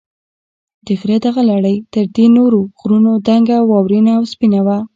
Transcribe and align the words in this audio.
د 0.85 0.87
غره 0.99 1.17
دغه 1.25 1.41
لړۍ 1.51 1.77
تر 1.93 2.05
دې 2.15 2.25
نورو 2.37 2.59
غرونو 2.79 3.11
دنګه، 3.27 3.57
واورینه 3.69 4.11
او 4.17 4.23
سپینه 4.33 4.59
وه. 4.65 4.77